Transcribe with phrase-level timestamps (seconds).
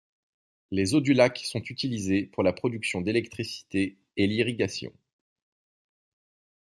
[0.71, 4.91] Les eaux du lac sont utilisées pour la production d'électricité et l'irrigation.